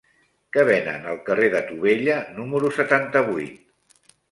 Què 0.55 0.63
venen 0.69 1.05
al 1.11 1.19
carrer 1.27 1.51
de 1.57 1.61
Tubella 1.69 2.17
número 2.41 2.73
setanta-vuit? 2.81 4.05